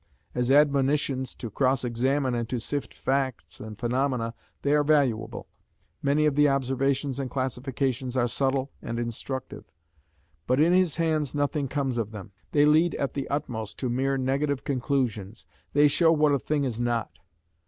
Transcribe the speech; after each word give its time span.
As 0.33 0.49
admonitions 0.49 1.35
to 1.35 1.51
cross 1.51 1.83
examine 1.83 2.33
and 2.33 2.49
to 2.49 2.59
sift 2.59 2.91
facts 2.91 3.59
and 3.59 3.77
phenomena 3.77 4.33
they 4.63 4.73
are 4.73 4.83
valuable. 4.83 5.47
Many 6.01 6.25
of 6.25 6.33
the 6.33 6.49
observations 6.49 7.19
and 7.19 7.29
classifications 7.29 8.17
are 8.17 8.27
subtle 8.27 8.71
and 8.81 8.97
instructive. 8.97 9.65
But 10.47 10.59
in 10.59 10.73
his 10.73 10.95
hands 10.95 11.35
nothing 11.35 11.67
comes 11.67 11.99
of 11.99 12.09
them. 12.09 12.31
They 12.51 12.65
lead 12.65 12.95
at 12.95 13.13
the 13.13 13.27
utmost 13.29 13.77
to 13.77 13.89
mere 13.91 14.17
negative 14.17 14.63
conclusions; 14.63 15.45
they 15.73 15.87
show 15.87 16.11
what 16.11 16.31
a 16.33 16.39
thing 16.39 16.63
is 16.63 16.79
not. 16.79 17.19